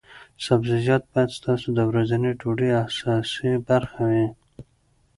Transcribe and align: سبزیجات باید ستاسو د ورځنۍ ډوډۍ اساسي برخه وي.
سبزیجات 0.45 1.03
باید 1.13 1.29
ستاسو 1.37 1.67
د 1.77 1.79
ورځنۍ 1.89 2.31
ډوډۍ 2.39 2.69
اساسي 2.85 3.51
برخه 3.69 4.01
وي. 4.11 4.27